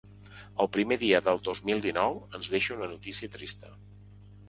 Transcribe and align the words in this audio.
El 0.63 0.69
primer 0.77 0.97
dia 1.01 1.19
del 1.27 1.45
dos 1.49 1.63
mil 1.71 1.85
dinou 1.85 2.19
ens 2.41 2.53
deixa 2.57 2.77
una 2.81 2.91
notícia 2.97 3.35
trista. 3.41 3.75